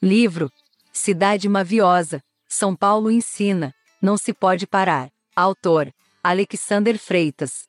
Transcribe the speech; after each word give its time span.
Livro 0.00 0.48
Cidade 0.92 1.48
Maviosa, 1.48 2.22
São 2.48 2.76
Paulo 2.76 3.10
ensina, 3.10 3.74
não 4.00 4.16
se 4.16 4.32
pode 4.32 4.64
parar. 4.64 5.10
Autor 5.34 5.92
Alexander 6.22 6.96
Freitas. 6.96 7.66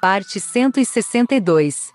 Parte 0.00 0.40
162 0.40 1.92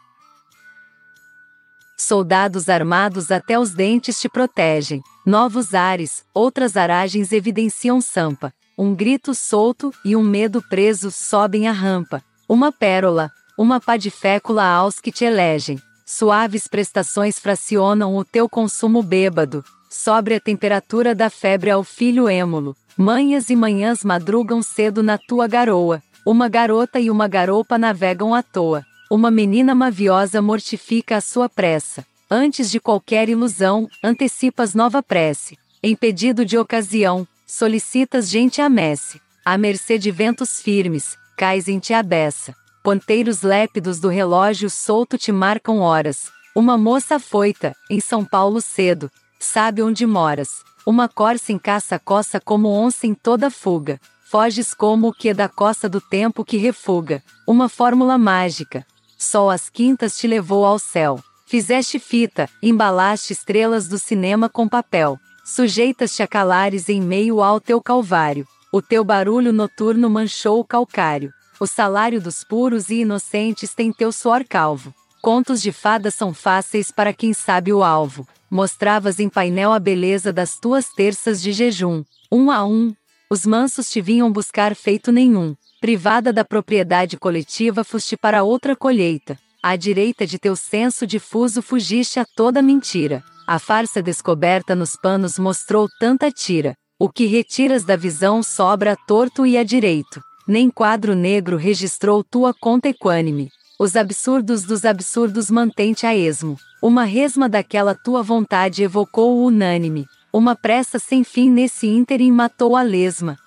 Soldados 1.98 2.70
armados 2.70 3.32
até 3.32 3.58
os 3.58 3.72
dentes 3.72 4.22
te 4.22 4.30
protegem. 4.30 5.02
Novos 5.26 5.74
ares, 5.74 6.24
outras 6.32 6.78
aragens 6.78 7.32
evidenciam 7.32 8.00
sampa. 8.02 8.54
Um 8.78 8.94
grito 8.94 9.34
solto 9.34 9.92
e 10.06 10.16
um 10.16 10.22
medo 10.22 10.62
preso 10.62 11.10
sobem 11.10 11.68
a 11.68 11.72
rampa. 11.72 12.24
Uma 12.48 12.72
pérola, 12.72 13.32
uma 13.58 13.82
pá 13.82 13.98
de 13.98 14.12
fécula 14.12 14.64
aos 14.64 15.00
que 15.00 15.12
te 15.12 15.26
elegem. 15.26 15.82
Suaves 16.06 16.68
prestações 16.68 17.40
fracionam 17.40 18.16
o 18.18 18.26
teu 18.26 18.50
consumo 18.50 19.02
bêbado. 19.02 19.64
Sobre 19.90 20.36
a 20.36 20.40
temperatura 20.40 21.16
da 21.16 21.30
febre 21.30 21.70
ao 21.70 21.84
filho 21.84 22.28
êmulo. 22.28 22.76
Manhas 22.98 23.50
e 23.50 23.56
manhãs 23.56 24.04
madrugam 24.04 24.62
cedo 24.62 25.02
na 25.02 25.18
tua 25.18 25.48
garoa. 25.48 26.02
Uma 26.26 26.50
garota 26.50 27.00
e 27.00 27.10
uma 27.10 27.28
garopa 27.28 27.78
navegam 27.78 28.34
à 28.34 28.44
toa. 28.44 28.86
Uma 29.10 29.30
menina 29.30 29.76
maviosa 29.76 30.42
mortifica 30.42 31.18
a 31.18 31.22
sua 31.22 31.48
pressa. 31.48 32.06
Antes 32.30 32.72
de 32.72 32.80
qualquer 32.80 33.30
ilusão, 33.30 33.88
antecipas 34.04 34.74
nova 34.74 35.04
prece. 35.04 35.58
Em 35.82 35.96
pedido 35.96 36.46
de 36.46 36.58
ocasião, 36.58 37.28
solicitas 37.46 38.30
gente 38.30 38.62
a 38.62 38.70
messe. 38.70 39.22
À 39.46 39.58
mercê 39.58 39.98
de 39.98 40.10
ventos 40.10 40.62
firmes, 40.62 41.18
cais 41.38 41.68
em 41.68 41.78
te 41.78 41.94
abessa. 41.94 42.56
Ponteiros 42.84 43.42
lépidos 43.42 44.00
do 44.00 44.10
relógio 44.10 44.70
solto 44.70 45.18
te 45.18 45.32
marcam 45.32 45.80
horas. 45.80 46.30
Uma 46.54 46.78
moça 46.78 47.18
foita, 47.18 47.74
em 47.90 48.00
São 48.00 48.26
Paulo 48.26 48.60
cedo, 48.60 49.10
sabe 49.40 49.82
onde 49.82 50.06
moras. 50.06 50.64
Uma 50.86 51.08
corça 51.08 51.54
em 51.54 51.58
caça 51.58 51.98
coça 51.98 52.42
como 52.42 52.68
onça 52.68 53.08
em 53.08 53.14
toda 53.14 53.50
fuga. 53.50 54.00
Foges 54.30 54.74
como 54.74 55.08
o 55.08 55.14
que 55.14 55.34
da 55.34 55.48
coça 55.48 55.88
do 55.88 56.02
tempo 56.02 56.44
que 56.44 56.58
refuga. 56.58 57.24
Uma 57.48 57.70
fórmula 57.70 58.18
mágica, 58.18 58.86
Sol 59.24 59.50
às 59.50 59.70
quintas 59.70 60.18
te 60.18 60.28
levou 60.28 60.66
ao 60.66 60.78
céu. 60.78 61.18
Fizeste 61.46 61.98
fita, 61.98 62.50
embalaste 62.62 63.32
estrelas 63.32 63.88
do 63.88 63.98
cinema 63.98 64.50
com 64.50 64.68
papel. 64.68 65.18
Sujeitas-te 65.46 66.22
a 66.22 66.28
calares 66.28 66.90
em 66.90 67.00
meio 67.00 67.42
ao 67.42 67.62
teu 67.62 67.82
calvário. 67.82 68.46
O 68.74 68.82
teu 68.82 69.02
barulho 69.06 69.54
noturno 69.54 70.10
manchou 70.10 70.60
o 70.60 70.66
calcário. 70.66 71.32
O 71.64 71.66
salário 71.66 72.20
dos 72.20 72.44
puros 72.44 72.90
e 72.90 72.96
inocentes 72.96 73.74
tem 73.74 73.94
teu 73.94 74.12
suor 74.12 74.44
calvo. 74.44 74.94
Contos 75.22 75.62
de 75.62 75.72
fadas 75.72 76.14
são 76.14 76.34
fáceis 76.34 76.92
para 76.92 77.14
quem 77.14 77.32
sabe 77.32 77.72
o 77.72 77.82
alvo. 77.82 78.28
Mostravas 78.52 79.18
em 79.18 79.30
painel 79.30 79.72
a 79.72 79.80
beleza 79.80 80.34
das 80.34 80.60
tuas 80.60 80.90
terças 80.90 81.42
de 81.42 81.54
jejum. 81.54 82.04
Um 82.30 82.52
a 82.52 82.66
um. 82.66 82.94
Os 83.30 83.46
mansos 83.46 83.90
te 83.90 84.02
vinham 84.02 84.30
buscar 84.30 84.76
feito 84.76 85.10
nenhum. 85.10 85.56
Privada 85.80 86.34
da 86.34 86.44
propriedade 86.44 87.16
coletiva, 87.16 87.86
foste 87.86 88.18
para 88.18 88.44
outra 88.44 88.76
colheita. 88.76 89.40
À 89.64 89.78
direita 89.78 90.28
de 90.28 90.38
teu 90.38 90.58
senso 90.58 91.08
difuso, 91.08 91.62
fugiste 91.62 92.20
a 92.20 92.26
toda 92.26 92.62
mentira. 92.62 93.24
A 93.48 93.58
farsa 93.58 94.04
descoberta 94.04 94.76
nos 94.76 94.98
panos 94.98 95.40
mostrou 95.40 95.88
tanta 95.98 96.30
tira. 96.30 96.76
O 97.00 97.08
que 97.08 97.26
retiras 97.26 97.86
da 97.86 97.96
visão 97.96 98.44
sobra 98.44 98.92
a 98.92 98.96
torto 98.98 99.46
e 99.46 99.58
a 99.58 99.64
direito. 99.64 100.22
Nem 100.48 100.70
quadro 100.70 101.16
negro 101.16 101.56
registrou 101.56 102.22
tua 102.24 102.54
conta 102.54 102.90
equânime. 102.90 103.50
Os 103.80 103.96
absurdos 103.96 104.64
dos 104.64 104.84
absurdos 104.84 105.50
mantente 105.50 106.06
a 106.06 106.14
esmo. 106.14 106.58
Uma 106.82 107.06
resma 107.06 107.48
daquela 107.48 107.96
tua 107.96 108.22
vontade 108.22 108.84
evocou 108.84 109.38
o 109.38 109.46
unânime. 109.46 110.06
Uma 110.34 110.54
pressa 110.54 111.00
sem 111.00 111.24
fim 111.24 111.50
nesse 111.50 111.88
ínterim 111.88 112.30
matou 112.30 112.76
a 112.76 112.82
lesma. 112.82 113.38